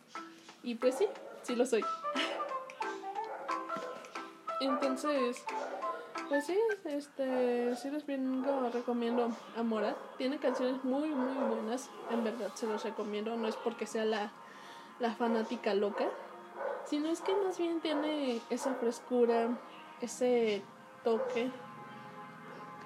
Y 0.62 0.76
pues 0.76 0.96
sí, 0.96 1.06
sí 1.42 1.54
lo 1.54 1.66
soy. 1.66 1.84
Entonces, 4.60 5.44
pues 6.28 6.46
sí, 6.46 6.58
este, 6.84 7.74
sí 7.76 7.90
les 7.90 8.06
vengo, 8.06 8.70
recomiendo 8.72 9.30
a 9.56 9.62
Morat. 9.62 9.96
Tiene 10.16 10.38
canciones 10.38 10.82
muy, 10.84 11.08
muy 11.08 11.34
buenas, 11.34 11.90
en 12.10 12.24
verdad 12.24 12.50
se 12.54 12.66
los 12.66 12.84
recomiendo. 12.84 13.36
No 13.36 13.48
es 13.48 13.56
porque 13.56 13.86
sea 13.86 14.04
la, 14.04 14.32
la 15.00 15.14
fanática 15.14 15.74
loca, 15.74 16.06
sino 16.84 17.08
es 17.08 17.20
que 17.20 17.34
más 17.34 17.58
bien 17.58 17.80
tiene 17.80 18.40
esa 18.50 18.74
frescura, 18.74 19.48
ese 20.00 20.62
toque 21.04 21.50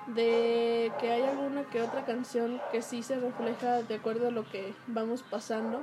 de 0.09 0.93
que 1.01 1.11
hay 1.11 1.23
alguna 1.25 1.65
que 1.65 1.83
otra 1.83 2.05
canción 2.05 2.61
que 2.71 2.83
sí 2.83 3.03
se 3.03 3.19
refleja 3.19 3.83
de 3.83 3.97
acuerdo 3.97 4.29
a 4.29 4.31
lo 4.31 4.49
que 4.49 4.73
vamos 4.87 5.23
pasando 5.23 5.83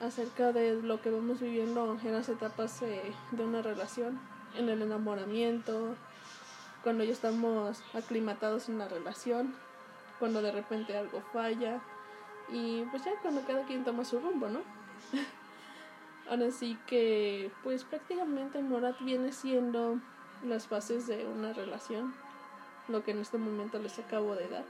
acerca 0.00 0.52
de 0.52 0.80
lo 0.82 1.00
que 1.00 1.10
vamos 1.10 1.40
viviendo 1.40 1.96
en 2.02 2.12
las 2.12 2.28
etapas 2.28 2.80
de 2.80 3.44
una 3.44 3.62
relación, 3.62 4.20
en 4.56 4.68
el 4.68 4.82
enamoramiento, 4.82 5.96
cuando 6.86 7.02
ya 7.02 7.10
estamos 7.10 7.82
aclimatados 7.94 8.68
en 8.68 8.78
la 8.78 8.86
relación, 8.86 9.56
cuando 10.20 10.40
de 10.40 10.52
repente 10.52 10.96
algo 10.96 11.20
falla 11.32 11.80
y 12.48 12.82
pues 12.92 13.04
ya 13.04 13.10
cuando 13.22 13.40
cada 13.44 13.64
quien 13.64 13.82
toma 13.82 14.04
su 14.04 14.20
rumbo, 14.20 14.48
¿no? 14.48 14.60
Ahora 16.30 16.52
sí 16.52 16.78
que 16.86 17.50
pues 17.64 17.82
prácticamente 17.82 18.62
Morat 18.62 19.00
viene 19.00 19.32
siendo 19.32 19.98
las 20.44 20.68
bases 20.68 21.08
de 21.08 21.26
una 21.26 21.52
relación, 21.52 22.14
lo 22.86 23.02
que 23.02 23.10
en 23.10 23.18
este 23.18 23.36
momento 23.36 23.80
les 23.80 23.98
acabo 23.98 24.36
de 24.36 24.46
dar. 24.46 24.64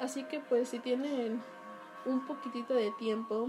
Así 0.00 0.24
que 0.24 0.40
pues 0.40 0.70
si 0.70 0.80
tienen 0.80 1.40
un 2.04 2.26
poquitito 2.26 2.74
de 2.74 2.90
tiempo, 2.98 3.46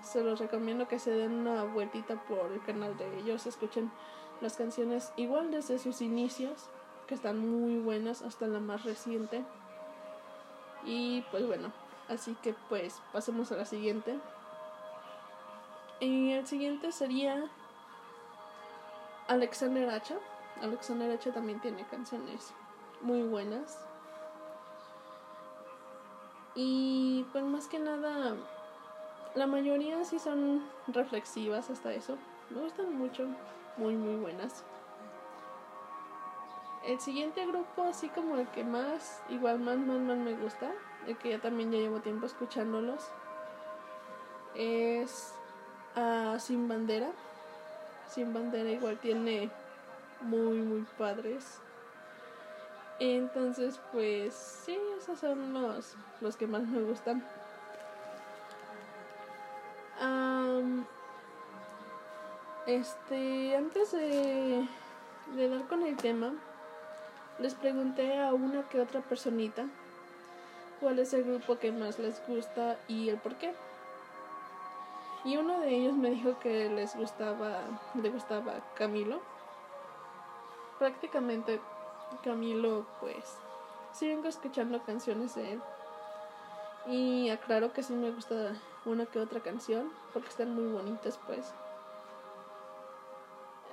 se 0.00 0.22
los 0.22 0.38
recomiendo 0.38 0.86
que 0.86 1.00
se 1.00 1.10
den 1.10 1.32
una 1.32 1.64
vueltita 1.64 2.22
por 2.28 2.52
el 2.52 2.62
canal 2.62 2.96
de 2.96 3.18
ellos, 3.18 3.48
escuchen 3.48 3.90
las 4.40 4.56
canciones 4.56 5.12
igual 5.16 5.50
desde 5.50 5.78
sus 5.78 6.00
inicios, 6.00 6.68
que 7.06 7.14
están 7.14 7.38
muy 7.38 7.78
buenas, 7.78 8.22
hasta 8.22 8.46
la 8.46 8.60
más 8.60 8.84
reciente. 8.84 9.44
Y 10.84 11.22
pues 11.30 11.46
bueno, 11.46 11.72
así 12.08 12.36
que 12.42 12.54
pues 12.68 13.00
pasemos 13.12 13.50
a 13.52 13.56
la 13.56 13.64
siguiente. 13.64 14.18
Y 16.00 16.32
el 16.32 16.46
siguiente 16.46 16.92
sería 16.92 17.50
Alexander 19.28 19.88
Hacha. 19.88 20.16
Alexander 20.60 21.10
Hacha 21.10 21.32
también 21.32 21.60
tiene 21.60 21.86
canciones 21.86 22.52
muy 23.00 23.22
buenas. 23.22 23.78
Y 26.54 27.26
pues 27.32 27.44
más 27.44 27.66
que 27.68 27.78
nada, 27.78 28.34
la 29.34 29.46
mayoría 29.46 30.02
sí 30.04 30.18
son 30.18 30.66
reflexivas 30.86 31.68
hasta 31.70 31.92
eso. 31.92 32.16
Me 32.50 32.62
gustan 32.62 32.96
mucho, 32.96 33.26
muy 33.76 33.94
muy 33.94 34.16
buenas. 34.16 34.64
El 36.84 37.00
siguiente 37.00 37.44
grupo, 37.46 37.82
así 37.82 38.08
como 38.08 38.36
el 38.36 38.46
que 38.48 38.62
más, 38.62 39.20
igual 39.28 39.58
más, 39.58 39.76
más, 39.76 39.98
más 39.98 40.18
me 40.18 40.34
gusta, 40.34 40.72
el 41.06 41.16
que 41.18 41.30
ya 41.30 41.40
también 41.40 41.72
ya 41.72 41.78
llevo 41.78 42.00
tiempo 42.00 42.26
escuchándolos, 42.26 43.10
es 44.54 45.34
a 45.96 46.38
Sin 46.38 46.68
Bandera. 46.68 47.10
Sin 48.08 48.32
Bandera 48.32 48.70
igual 48.70 48.98
tiene 48.98 49.50
muy, 50.20 50.58
muy 50.58 50.86
padres. 50.96 51.60
Entonces, 52.98 53.80
pues 53.92 54.34
sí, 54.34 54.78
esos 54.96 55.18
son 55.18 55.52
los, 55.52 55.96
los 56.20 56.36
que 56.36 56.46
más 56.46 56.62
me 56.62 56.82
gustan. 56.82 57.22
Este, 62.66 63.56
antes 63.56 63.92
de, 63.92 64.68
dar 65.36 65.68
con 65.68 65.84
el 65.84 65.96
tema, 65.96 66.32
les 67.38 67.54
pregunté 67.54 68.18
a 68.18 68.32
una 68.32 68.68
que 68.68 68.80
otra 68.80 69.00
personita 69.02 69.66
cuál 70.80 70.98
es 70.98 71.12
el 71.12 71.24
grupo 71.24 71.58
que 71.58 71.70
más 71.72 71.98
les 71.98 72.20
gusta 72.26 72.78
y 72.88 73.08
el 73.08 73.18
por 73.18 73.36
qué. 73.36 73.54
Y 75.24 75.36
uno 75.36 75.60
de 75.60 75.74
ellos 75.74 75.94
me 75.94 76.10
dijo 76.10 76.38
que 76.38 76.68
les 76.68 76.96
gustaba, 76.96 77.62
le 77.94 78.10
gustaba 78.10 78.54
Camilo. 78.74 79.20
Prácticamente 80.78 81.60
Camilo, 82.22 82.86
pues, 83.00 83.36
sí 83.92 84.10
escuchando 84.24 84.82
canciones 84.84 85.34
de 85.34 85.54
él. 85.54 85.62
Y 86.86 87.30
aclaro 87.30 87.72
que 87.72 87.82
sí 87.82 87.92
me 87.94 88.10
gusta 88.10 88.54
una 88.84 89.06
que 89.06 89.18
otra 89.18 89.40
canción, 89.40 89.90
porque 90.12 90.28
están 90.28 90.54
muy 90.54 90.72
bonitas, 90.72 91.18
pues. 91.26 91.52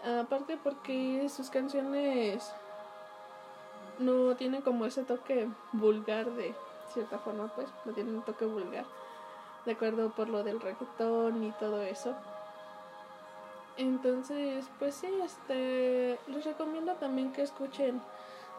Aparte 0.04 0.58
porque 0.62 1.28
sus 1.30 1.50
canciones 1.50 2.54
no 4.00 4.36
tienen 4.36 4.62
como 4.62 4.86
ese 4.86 5.04
toque 5.04 5.48
vulgar 5.72 6.32
de 6.32 6.54
cierta 6.94 7.20
forma, 7.20 7.48
pues, 7.56 7.70
no 7.86 7.94
tienen 7.94 8.16
un 8.16 8.22
toque 8.24 8.46
vulgar, 8.46 8.86
de 9.66 9.72
acuerdo 9.72 10.10
por 10.12 10.30
lo 10.30 10.44
del 10.44 10.60
reggaetón 10.60 11.44
y 11.44 11.52
todo 11.54 11.82
eso. 11.82 12.16
Entonces, 13.78 14.70
pues 14.78 14.94
sí, 14.96 15.10
este, 15.24 16.20
les 16.28 16.46
recomiendo 16.46 16.94
también 16.96 17.32
que 17.34 17.42
escuchen 17.42 18.02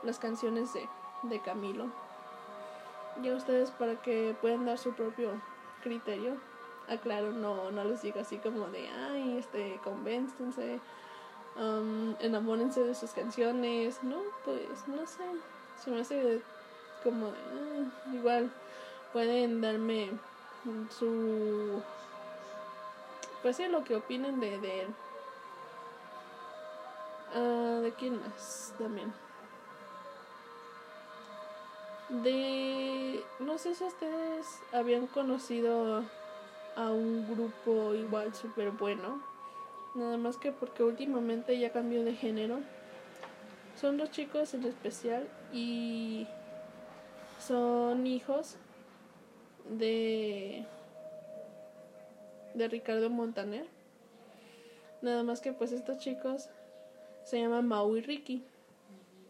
las 0.02 0.18
canciones 0.18 0.72
de, 0.72 0.88
de 1.24 1.40
Camilo. 1.40 1.86
Ya 3.22 3.34
ustedes 3.34 3.70
para 3.70 4.00
que 4.02 4.34
puedan 4.40 4.64
dar 4.66 4.78
su 4.78 4.92
propio 4.92 5.30
criterio. 5.82 6.36
Aclaro, 6.88 7.30
no, 7.30 7.70
no 7.70 7.84
les 7.84 8.02
digo 8.02 8.20
así 8.20 8.38
como 8.38 8.66
de, 8.66 8.88
ay, 8.88 9.38
este, 9.38 9.80
convéncense, 9.84 10.80
um, 11.56 12.14
enamórense 12.20 12.82
de 12.82 12.94
sus 12.94 13.10
canciones. 13.10 14.02
No, 14.02 14.18
pues, 14.44 14.86
no 14.86 15.06
sé, 15.06 15.24
se 15.82 15.90
me 15.90 16.00
hace 16.00 16.42
como 17.02 17.26
de, 17.26 17.32
ah, 17.32 18.14
igual, 18.14 18.50
pueden 19.12 19.60
darme 19.60 20.10
su, 20.98 21.82
pues 23.42 23.56
sí, 23.56 23.68
lo 23.68 23.84
que 23.84 23.96
opinen 23.96 24.40
de, 24.40 24.58
de 24.58 24.80
él. 24.82 24.88
Uh, 27.36 27.80
¿De 27.82 27.92
quién 27.92 28.20
más? 28.20 28.72
También. 28.78 29.12
De... 32.08 33.24
No 33.40 33.58
sé 33.58 33.74
si 33.74 33.84
ustedes 33.84 34.60
habían 34.72 35.06
conocido 35.08 36.04
a 36.76 36.90
un 36.90 37.26
grupo 37.34 37.94
igual 37.94 38.34
súper 38.34 38.70
bueno. 38.70 39.20
Nada 39.94 40.16
más 40.16 40.36
que 40.36 40.52
porque 40.52 40.82
últimamente 40.82 41.58
ya 41.58 41.70
cambió 41.70 42.04
de 42.04 42.14
género. 42.14 42.58
Son 43.80 43.96
dos 43.96 44.10
chicos 44.10 44.54
en 44.54 44.64
especial 44.64 45.28
y 45.52 46.26
son 47.38 48.06
hijos 48.06 48.56
de 49.68 50.64
de 52.54 52.68
Ricardo 52.68 53.10
Montaner. 53.10 53.66
Nada 55.02 55.22
más 55.22 55.40
que 55.40 55.52
pues 55.52 55.72
estos 55.72 55.98
chicos 55.98 56.48
se 57.24 57.40
llaman 57.40 57.66
Mau 57.66 57.96
y 57.96 58.00
Ricky. 58.00 58.42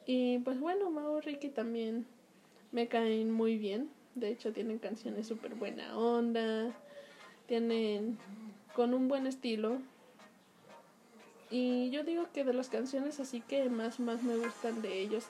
Y 0.06 0.38
pues 0.40 0.60
bueno, 0.60 0.90
Mau 0.90 1.18
y 1.18 1.20
Ricky 1.20 1.48
también 1.48 2.06
me 2.72 2.88
caen 2.88 3.30
muy 3.30 3.56
bien. 3.56 3.90
De 4.14 4.28
hecho, 4.28 4.52
tienen 4.52 4.78
canciones 4.78 5.26
súper 5.26 5.54
buena 5.54 5.96
onda. 5.98 6.72
Tienen 7.46 8.18
con 8.74 8.94
un 8.94 9.08
buen 9.08 9.26
estilo. 9.26 9.78
Y 11.54 11.88
yo 11.90 12.02
digo 12.02 12.26
que 12.32 12.42
de 12.42 12.52
las 12.52 12.68
canciones 12.68 13.20
así 13.20 13.40
que 13.40 13.70
más, 13.70 14.00
más 14.00 14.24
me 14.24 14.36
gustan 14.36 14.82
de 14.82 14.98
ellos, 14.98 15.26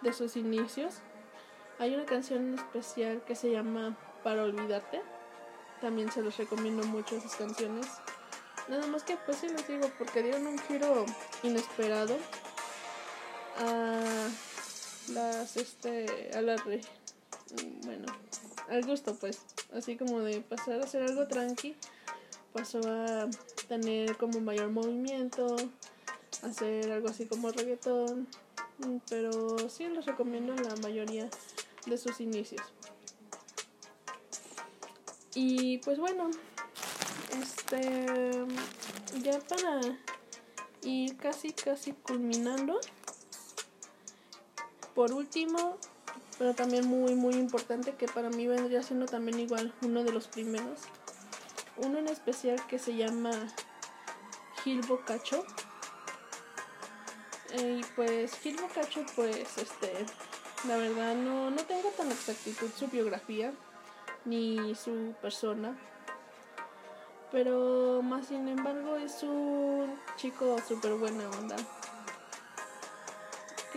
de 0.00 0.14
sus 0.14 0.34
inicios, 0.34 0.94
hay 1.78 1.94
una 1.94 2.06
canción 2.06 2.54
especial 2.54 3.22
que 3.26 3.34
se 3.34 3.50
llama 3.50 3.94
Para 4.24 4.44
Olvidarte. 4.44 5.02
También 5.82 6.10
se 6.10 6.22
los 6.22 6.38
recomiendo 6.38 6.86
mucho 6.86 7.16
esas 7.16 7.36
canciones. 7.36 7.86
Nada 8.68 8.86
más 8.86 9.02
que 9.02 9.18
pues 9.18 9.36
sí 9.36 9.48
les 9.50 9.68
digo, 9.68 9.90
porque 9.98 10.22
dieron 10.22 10.46
un 10.46 10.58
giro 10.58 11.04
inesperado 11.42 12.16
a 13.58 14.28
las 15.12 15.54
este 15.58 16.30
a 16.34 16.40
la 16.40 16.56
re, 16.56 16.80
bueno 17.84 18.06
al 18.68 18.86
gusto 18.86 19.14
pues 19.16 19.40
así 19.74 19.96
como 19.96 20.20
de 20.20 20.40
pasar 20.40 20.80
a 20.80 20.84
hacer 20.84 21.02
algo 21.02 21.26
tranqui 21.26 21.74
pasó 22.52 22.80
a 22.84 23.28
tener 23.68 24.16
como 24.16 24.40
mayor 24.40 24.70
movimiento 24.70 25.56
hacer 26.42 26.92
algo 26.92 27.08
así 27.08 27.26
como 27.26 27.50
reggaetón 27.50 28.28
pero 29.08 29.68
sí 29.68 29.88
les 29.88 30.06
recomiendo 30.06 30.54
la 30.54 30.76
mayoría 30.76 31.28
de 31.86 31.98
sus 31.98 32.20
inicios 32.20 32.62
y 35.34 35.78
pues 35.78 35.98
bueno 35.98 36.30
este 37.40 38.44
ya 39.22 39.38
para 39.40 39.80
ir 40.82 41.16
casi 41.16 41.52
casi 41.52 41.92
culminando 41.92 42.80
por 44.98 45.12
último, 45.12 45.78
pero 46.40 46.54
también 46.54 46.84
muy 46.88 47.14
muy 47.14 47.34
importante 47.34 47.94
que 47.94 48.08
para 48.08 48.30
mí 48.30 48.48
vendría 48.48 48.82
siendo 48.82 49.06
también 49.06 49.38
igual 49.38 49.72
uno 49.82 50.02
de 50.02 50.10
los 50.10 50.26
primeros. 50.26 50.80
Uno 51.78 51.98
en 51.98 52.08
especial 52.08 52.64
que 52.66 52.78
se 52.78 52.96
llama 52.96 53.30
Gil 54.62 54.80
Bocacho. 54.82 55.44
Y 57.56 57.82
pues 57.96 58.38
Gil 58.40 58.56
Bocacho 58.60 59.04
pues 59.16 59.58
este 59.58 60.06
la 60.66 60.76
verdad 60.76 61.14
no, 61.14 61.50
no 61.50 61.62
tengo 61.64 61.88
tan 61.90 62.10
exactitud 62.10 62.68
su 62.76 62.88
biografía 62.88 63.52
ni 64.24 64.74
su 64.74 65.14
persona. 65.22 65.76
Pero 67.30 68.00
más 68.02 68.26
sin 68.26 68.48
embargo 68.48 68.96
es 68.96 69.22
un 69.22 69.98
chico 70.16 70.56
súper 70.66 70.94
buena 70.94 71.28
onda 71.30 71.56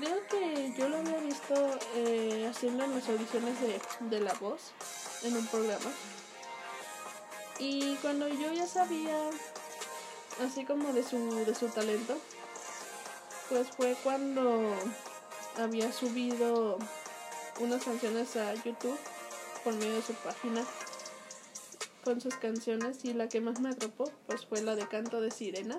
creo 0.01 0.27
que 0.27 0.73
yo 0.77 0.89
lo 0.89 0.97
había 0.97 1.19
visto 1.19 1.53
eh, 1.95 2.47
haciendo 2.49 2.87
las 2.87 3.07
audiciones 3.07 3.55
de, 4.09 4.19
La 4.19 4.33
Voz 4.33 4.71
en 5.23 5.37
un 5.37 5.45
programa. 5.47 5.91
Y 7.61 7.93
cuando 7.97 8.27
yo 8.27 8.51
ya 8.51 8.65
sabía, 8.65 9.29
así 10.43 10.65
como 10.65 10.93
de 10.93 11.03
su, 11.03 11.35
de 11.45 11.53
su 11.53 11.67
talento, 11.67 12.17
pues 13.49 13.67
fue 13.69 13.95
cuando 14.03 14.75
había 15.57 15.91
subido 15.93 16.79
unas 17.59 17.83
canciones 17.83 18.35
a 18.35 18.55
YouTube 18.55 18.97
por 19.63 19.75
medio 19.75 19.93
de 19.93 20.01
su 20.01 20.13
página 20.15 20.65
con 22.03 22.19
sus 22.19 22.33
canciones 22.37 23.05
y 23.05 23.13
la 23.13 23.29
que 23.29 23.41
más 23.41 23.59
me 23.59 23.69
atrapó 23.69 24.11
pues 24.25 24.43
fue 24.47 24.63
la 24.63 24.75
de 24.75 24.87
Canto 24.87 25.21
de 25.21 25.29
Sirena. 25.29 25.77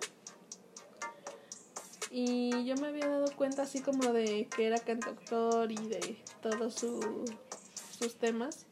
Y 2.12 2.64
yo 2.64 2.76
me 2.76 2.88
había 2.88 3.08
dado 3.08 3.34
cuenta 3.34 3.62
así 3.62 3.80
como 3.80 4.12
de 4.12 4.46
que 4.54 4.66
era 4.66 4.78
cantautor 4.78 5.72
y 5.72 5.88
de 5.88 6.22
todos 6.42 6.74
sus 6.76 8.14
temas. 8.20 8.66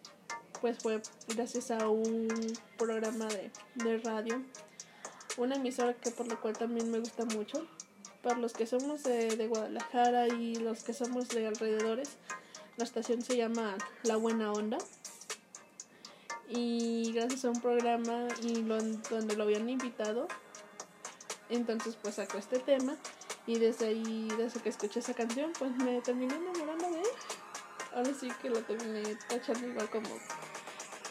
Pues 0.61 0.79
fue 0.79 1.01
gracias 1.29 1.71
a 1.71 1.89
un 1.89 2.29
programa 2.77 3.27
de, 3.27 3.51
de 3.75 3.99
radio. 3.99 4.43
Una 5.37 5.57
emisora 5.57 5.95
que 5.95 6.11
por 6.11 6.29
lo 6.29 6.41
cual 6.41 6.57
también 6.57 6.91
me 6.91 6.99
gusta 6.99 7.25
mucho. 7.25 7.67
Para 8.23 8.39
los 8.39 8.53
que 8.53 8.67
somos 8.67 9.03
de, 9.03 9.47
Guadalajara 9.49 10.29
y 10.29 10.57
los 10.57 10.83
que 10.83 10.93
somos 10.93 11.29
de 11.29 11.47
alrededores, 11.47 12.11
la 12.77 12.85
estación 12.85 13.23
se 13.23 13.37
llama 13.37 13.77
La 14.03 14.17
Buena 14.17 14.53
Onda 14.53 14.79
y 16.49 17.13
gracias 17.15 17.45
a 17.45 17.51
un 17.51 17.61
programa 17.61 18.27
y 18.43 18.63
donde 18.63 19.37
lo 19.37 19.45
habían 19.45 19.69
invitado 19.71 20.27
entonces 21.51 21.97
pues 22.01 22.15
sacó 22.15 22.39
este 22.39 22.59
tema 22.61 22.97
y 23.47 23.59
desde 23.59 23.89
ahí, 23.89 24.29
desde 24.39 24.61
que 24.61 24.69
escuché 24.69 25.01
esa 25.01 25.15
canción, 25.15 25.53
pues 25.59 25.73
me 25.77 26.01
terminé 26.01 26.35
enamorando 26.35 26.91
de 26.91 27.01
él. 27.01 27.07
Ahora 27.93 28.11
sí 28.15 28.29
que 28.41 28.49
lo 28.49 28.61
terminé 28.63 29.17
tachando 29.29 29.67
igual 29.67 29.91
como 29.91 30.09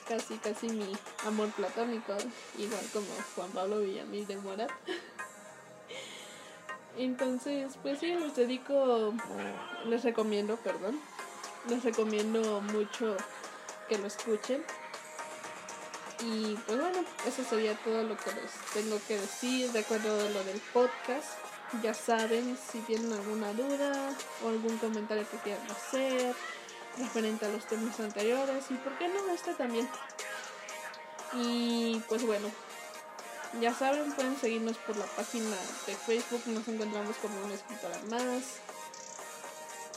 casi, 0.10 0.38
casi 0.40 0.70
mi 0.70 0.92
amor 1.26 1.50
platónico, 1.52 2.18
igual 2.58 2.84
como 2.92 3.08
Juan 3.36 3.52
Pablo 3.52 3.82
Villamil 3.82 4.26
de 4.26 4.38
Morat. 4.38 4.72
Entonces, 6.98 7.78
pues 7.84 8.00
sí, 8.00 8.16
les 8.16 8.36
dedico, 8.36 9.14
les 9.86 10.04
recomiendo, 10.04 10.58
perdón, 10.58 11.00
les 11.70 11.84
recomiendo 11.84 12.60
mucho 12.62 13.16
que 13.88 14.00
lo 14.00 14.08
escuchen. 14.08 14.64
Y 16.22 16.56
pues 16.66 16.78
bueno, 16.78 17.06
eso 17.26 17.44
sería 17.44 17.76
todo 17.76 18.04
lo 18.04 18.18
que 18.18 18.32
les 18.32 18.52
tengo 18.74 19.00
que 19.08 19.18
decir 19.18 19.72
de 19.72 19.80
acuerdo 19.80 20.20
a 20.20 20.30
lo 20.30 20.44
del 20.44 20.60
podcast. 20.74 21.30
Ya 21.84 21.94
saben, 21.94 22.58
si 22.58 22.80
tienen 22.80 23.14
alguna 23.14 23.54
duda 23.54 24.10
o 24.44 24.50
algún 24.50 24.78
comentario 24.80 25.26
que 25.30 25.38
quieran 25.38 25.70
hacer 25.70 26.36
referente 26.98 27.46
a 27.46 27.50
los 27.50 27.66
temas 27.66 28.00
anteriores 28.00 28.66
y 28.70 28.74
por 28.76 28.98
qué 28.98 29.08
no 29.08 29.34
este 29.34 29.54
también. 29.54 29.90
Y 31.34 32.02
pues 32.08 32.26
bueno, 32.26 32.50
ya 33.62 33.74
saben, 33.74 34.12
pueden 34.14 34.38
seguirnos 34.38 34.78
por 34.78 34.96
la 34.98 35.06
página 35.06 35.56
de 35.86 35.96
Facebook, 35.96 36.42
nos 36.48 36.68
encontramos 36.68 37.16
como 37.18 37.40
una 37.44 37.54
escritora 37.54 38.00
más. 38.10 38.44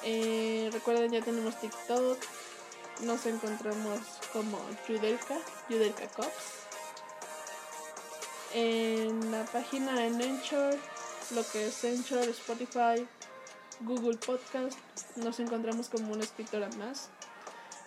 Eh, 0.05 0.68
recuerden, 0.72 1.12
ya 1.12 1.22
tenemos 1.22 1.59
TikTok, 1.61 2.18
nos 3.02 3.26
encontramos 3.26 4.00
como 4.33 4.59
Judelka, 4.87 5.37
Judelka 5.68 6.09
Cops. 6.09 6.62
En 8.55 9.31
la 9.31 9.44
página 9.44 9.94
de 9.94 10.07
Anchor, 10.07 10.76
lo 11.35 11.46
que 11.50 11.68
es 11.68 11.85
Anchor, 11.85 12.28
Spotify, 12.28 13.07
Google 13.84 14.16
Podcast, 14.18 14.78
nos 15.16 15.40
encontramos 15.40 15.88
como 15.88 16.12
una 16.12 16.22
escritora 16.22 16.68
más. 16.78 17.10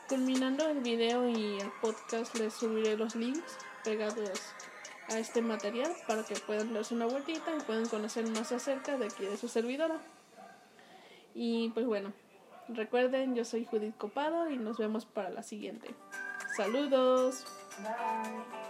Culminando 0.10 0.68
el 0.68 0.80
video 0.80 1.28
y 1.28 1.60
el 1.60 1.72
podcast 1.82 2.36
les 2.36 2.54
subiré 2.54 2.98
los 2.98 3.16
links 3.16 3.58
pegados 3.84 4.42
a 5.10 5.18
este 5.20 5.42
material 5.42 5.92
para 6.08 6.24
que 6.24 6.36
puedan 6.36 6.74
darse 6.74 6.94
una 6.94 7.06
vueltita 7.06 7.56
y 7.56 7.62
puedan 7.62 7.88
conocer 7.88 8.28
más 8.30 8.52
acerca 8.52 8.98
de 8.98 9.06
aquí 9.06 9.26
de 9.26 9.38
su 9.38 9.48
servidora. 9.48 10.00
Y 11.34 11.70
pues 11.70 11.86
bueno, 11.86 12.14
recuerden, 12.68 13.36
yo 13.36 13.46
soy 13.46 13.66
Judith 13.66 13.98
Copado 13.98 14.50
y 14.50 14.58
nos 14.58 14.78
vemos 14.78 15.06
para 15.06 15.30
la 15.30 15.44
siguiente. 15.44 15.96
Saludos. 16.56 17.46
Bye. 17.80 18.65